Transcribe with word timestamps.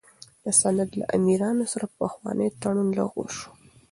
د 0.43 0.45
سند 0.61 0.89
له 0.99 1.05
امیرانو 1.17 1.65
سره 1.73 1.85
پخوانی 1.99 2.47
تړون 2.61 2.87
لغوه 2.97 3.27
شو. 3.37 3.49